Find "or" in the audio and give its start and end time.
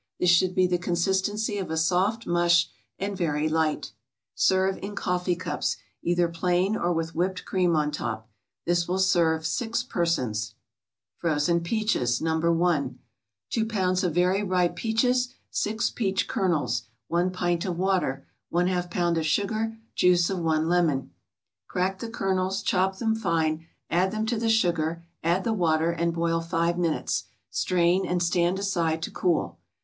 6.75-6.91